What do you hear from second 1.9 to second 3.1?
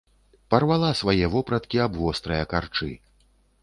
вострыя карчы.